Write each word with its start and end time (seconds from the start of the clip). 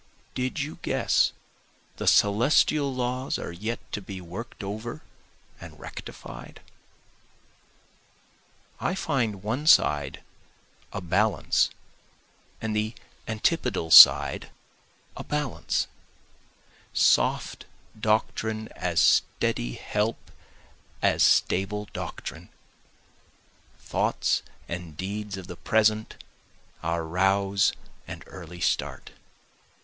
Did 0.33 0.59
you 0.59 0.79
guess 0.81 1.31
the 1.97 2.07
celestial 2.07 2.91
laws 2.91 3.37
are 3.37 3.51
yet 3.51 3.77
to 3.91 4.01
be 4.01 4.19
work'd 4.19 4.63
over 4.63 5.03
and 5.59 5.79
rectified? 5.79 6.61
I 8.79 8.95
find 8.95 9.43
one 9.43 9.67
side 9.67 10.23
a 10.91 11.01
balance 11.01 11.69
and 12.59 12.75
the 12.75 12.95
antipedal 13.27 13.91
side 13.91 14.49
a 15.15 15.23
balance, 15.23 15.85
Soft 16.93 17.67
doctrine 17.99 18.69
as 18.69 18.99
steady 18.99 19.73
help 19.73 20.31
as 21.03 21.21
stable 21.21 21.85
doctrine, 21.93 22.49
Thoughts 23.77 24.41
and 24.67 24.97
deeds 24.97 25.37
of 25.37 25.45
the 25.45 25.55
present 25.57 26.15
our 26.81 27.03
rouse 27.05 27.73
and 28.07 28.23
early 28.25 28.61
start. 28.61 29.11